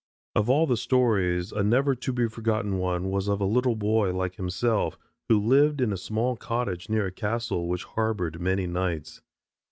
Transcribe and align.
Of 0.35 0.49
all 0.49 0.65
the 0.65 0.77
stories 0.77 1.51
a 1.51 1.61
never 1.61 1.93
to 1.93 2.11
be 2.11 2.27
forgotten 2.27 2.79
one 2.79 3.11
was 3.11 3.27
of 3.27 3.39
a 3.39 3.45
little 3.45 3.75
boy 3.75 4.11
like 4.11 4.33
himself 4.33 4.97
who 5.29 5.39
lived 5.39 5.79
in 5.79 5.93
a 5.93 5.95
small 5.95 6.35
cottage 6.35 6.89
near 6.89 7.05
a 7.05 7.11
castle 7.11 7.67
which 7.67 7.83
harbored 7.83 8.41
many 8.41 8.65
knights. 8.65 9.21